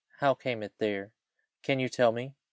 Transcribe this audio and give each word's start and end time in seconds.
How 0.17 0.33
came 0.33 0.63
it 0.63 0.73
there? 0.79 1.13
Can 1.61 1.77
you 1.79 1.87
tell 1.87 2.11
me?" 2.11 2.33